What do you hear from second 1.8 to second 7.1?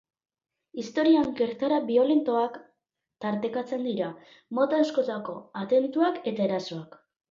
biolentoak tartekatzen dira, mota askotako atentatuak eta erasoak.